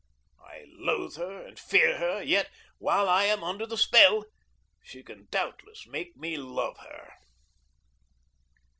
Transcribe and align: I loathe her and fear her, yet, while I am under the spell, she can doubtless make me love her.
I 0.43 0.63
loathe 0.67 1.17
her 1.17 1.45
and 1.45 1.59
fear 1.59 1.99
her, 1.99 2.23
yet, 2.23 2.49
while 2.79 3.07
I 3.07 3.25
am 3.25 3.43
under 3.43 3.67
the 3.67 3.77
spell, 3.77 4.25
she 4.83 5.03
can 5.03 5.27
doubtless 5.29 5.85
make 5.85 6.17
me 6.17 6.37
love 6.37 6.77
her. 6.79 7.13